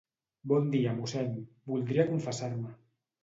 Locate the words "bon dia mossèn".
0.51-1.29